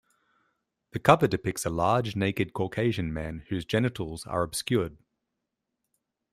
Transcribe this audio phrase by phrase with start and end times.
[0.93, 4.97] The cover depicts a large, naked Caucasian man, whose genitals are obscured.